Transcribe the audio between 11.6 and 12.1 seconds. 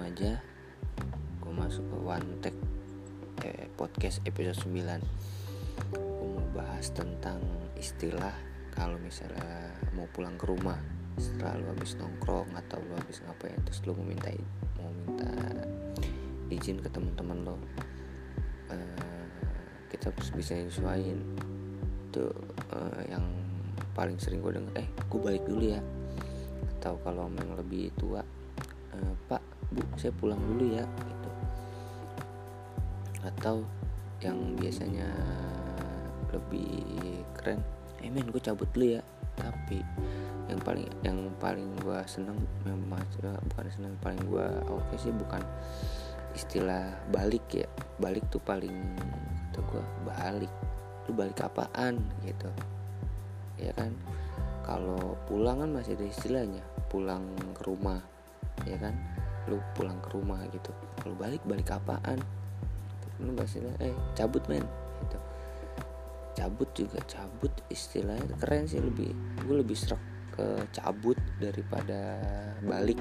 habis